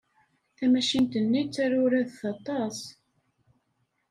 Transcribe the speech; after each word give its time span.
Tamacint-nni 0.57 1.43
d 1.45 1.49
taruradt 1.53 2.19
aṭas. 2.33 2.79